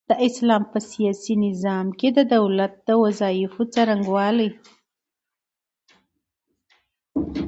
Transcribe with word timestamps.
د 0.09 0.11
اسلام 0.27 0.63
په 0.71 0.79
سياسي 0.91 1.33
نظام 1.45 1.85
کي 1.99 2.07
د 2.17 2.19
دولت 2.35 2.71
د 2.87 2.89
وظايفو 3.03 3.61
څرنګوالي 3.73 4.49